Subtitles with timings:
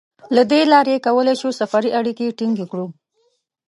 [0.35, 2.87] له دې لارې کولای شو سفري اړیکې ټینګې کړو.